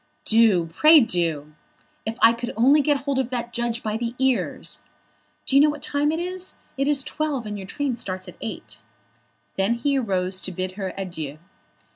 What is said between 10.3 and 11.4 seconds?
to bid her adieu.